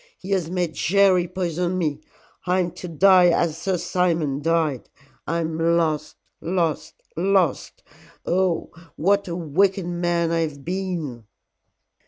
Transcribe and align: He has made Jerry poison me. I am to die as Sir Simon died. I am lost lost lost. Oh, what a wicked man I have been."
He 0.17 0.31
has 0.31 0.49
made 0.49 0.73
Jerry 0.73 1.27
poison 1.27 1.77
me. 1.77 2.01
I 2.47 2.59
am 2.61 2.71
to 2.71 2.87
die 2.87 3.27
as 3.27 3.55
Sir 3.55 3.77
Simon 3.77 4.41
died. 4.41 4.89
I 5.27 5.41
am 5.41 5.59
lost 5.59 6.15
lost 6.41 6.95
lost. 7.15 7.83
Oh, 8.25 8.71
what 8.95 9.27
a 9.27 9.35
wicked 9.35 9.85
man 9.85 10.31
I 10.31 10.39
have 10.39 10.65
been." 10.65 11.25